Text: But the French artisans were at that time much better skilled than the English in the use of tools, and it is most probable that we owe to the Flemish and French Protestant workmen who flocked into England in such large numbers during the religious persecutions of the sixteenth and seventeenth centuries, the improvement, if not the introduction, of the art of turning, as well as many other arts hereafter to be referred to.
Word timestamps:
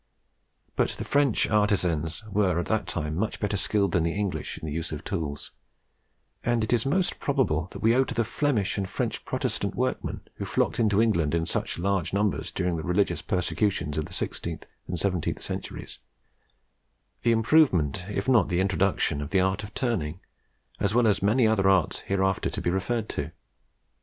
But 0.75 0.89
the 0.93 1.03
French 1.03 1.47
artisans 1.47 2.23
were 2.27 2.57
at 2.57 2.65
that 2.65 2.87
time 2.87 3.13
much 3.15 3.39
better 3.39 3.55
skilled 3.55 3.91
than 3.91 4.01
the 4.01 4.15
English 4.17 4.57
in 4.57 4.65
the 4.65 4.71
use 4.71 4.91
of 4.91 5.03
tools, 5.03 5.51
and 6.43 6.63
it 6.63 6.73
is 6.73 6.87
most 6.87 7.19
probable 7.19 7.67
that 7.69 7.83
we 7.83 7.93
owe 7.93 8.03
to 8.05 8.15
the 8.15 8.23
Flemish 8.23 8.79
and 8.79 8.89
French 8.89 9.23
Protestant 9.25 9.75
workmen 9.75 10.21
who 10.37 10.45
flocked 10.45 10.79
into 10.79 11.03
England 11.03 11.35
in 11.35 11.45
such 11.45 11.77
large 11.77 12.13
numbers 12.13 12.49
during 12.49 12.77
the 12.77 12.83
religious 12.83 13.21
persecutions 13.21 13.95
of 13.95 14.05
the 14.07 14.13
sixteenth 14.13 14.65
and 14.87 14.97
seventeenth 14.99 15.43
centuries, 15.43 15.99
the 17.21 17.31
improvement, 17.31 18.05
if 18.09 18.27
not 18.27 18.49
the 18.49 18.59
introduction, 18.59 19.21
of 19.21 19.29
the 19.29 19.39
art 19.39 19.61
of 19.63 19.71
turning, 19.75 20.19
as 20.79 20.95
well 20.95 21.05
as 21.05 21.21
many 21.21 21.45
other 21.45 21.69
arts 21.69 21.99
hereafter 22.07 22.49
to 22.49 22.59
be 22.59 22.71
referred 22.71 23.07
to. 23.09 23.31